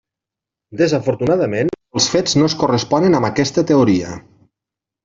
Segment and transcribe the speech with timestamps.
[0.79, 1.69] Desafortunadament
[1.99, 4.21] els fets no es corresponen amb aquesta teoria.